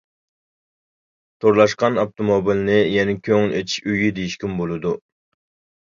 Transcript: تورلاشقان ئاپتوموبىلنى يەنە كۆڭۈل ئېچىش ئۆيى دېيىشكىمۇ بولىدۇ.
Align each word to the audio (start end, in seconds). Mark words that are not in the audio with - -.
تورلاشقان 1.43 1.99
ئاپتوموبىلنى 2.03 2.79
يەنە 2.95 3.15
كۆڭۈل 3.29 3.55
ئېچىش 3.59 3.77
ئۆيى 3.85 4.11
دېيىشكىمۇ 4.21 4.61
بولىدۇ. 4.63 4.99